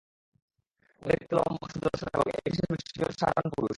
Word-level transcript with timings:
ও 1.01 1.09
দেখতে 1.09 1.33
লম্বা, 1.37 1.65
সুদর্শন 1.73 2.07
এবং 2.15 2.27
একই 2.37 2.53
সাথে 2.57 2.71
বেশ 2.71 2.83
সাধারণ 3.13 3.37
একজন 3.39 3.51
পুরুষ! 3.51 3.69